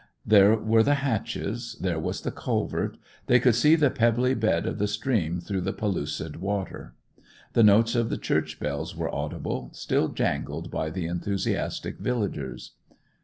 [0.25, 4.79] There were the hatches, there was the culvert; they could see the pebbly bed of
[4.79, 6.95] the stream through the pellucid water.
[7.53, 12.71] The notes of the church bells were audible, still jangled by the enthusiastic villagers.